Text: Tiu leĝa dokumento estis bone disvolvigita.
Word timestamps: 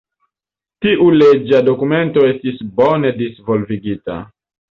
Tiu 0.85 1.09
leĝa 1.17 1.59
dokumento 1.67 2.25
estis 2.29 2.57
bone 2.79 3.13
disvolvigita. 3.21 4.19